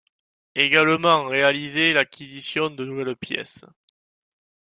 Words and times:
Également 0.55 1.25
réalisé 1.27 1.93
l'acquisition 1.93 2.71
de 2.71 2.83
nouvelles 2.83 3.15
pièces. 3.15 3.65